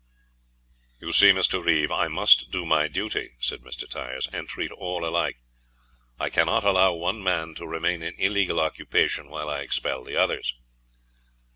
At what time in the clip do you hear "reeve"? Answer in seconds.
1.63-1.91